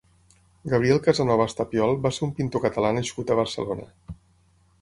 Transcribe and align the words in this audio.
Gabriel 0.71 1.01
Casanovas 1.07 1.53
Tapiol 1.59 1.93
va 2.07 2.13
ser 2.17 2.25
un 2.31 2.33
pintor 2.39 2.65
catalán 2.67 3.01
nascut 3.01 3.33
a 3.37 3.41
Barcelona. 3.41 3.87